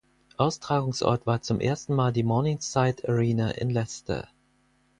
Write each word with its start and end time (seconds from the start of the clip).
Austragungsort 0.39 1.27
war 1.27 1.43
zum 1.43 1.59
ersten 1.59 1.93
Mal 1.93 2.11
die 2.11 2.23
Morningside 2.23 3.07
Arena 3.07 3.51
in 3.51 3.69
Leicester. 3.69 4.27